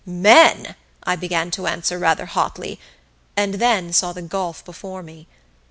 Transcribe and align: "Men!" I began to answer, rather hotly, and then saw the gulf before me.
"Men!" 0.03 0.73
I 1.03 1.15
began 1.15 1.51
to 1.51 1.67
answer, 1.67 1.99
rather 1.99 2.25
hotly, 2.25 2.79
and 3.37 3.53
then 3.53 3.93
saw 3.93 4.13
the 4.13 4.23
gulf 4.23 4.65
before 4.65 5.03
me. 5.03 5.27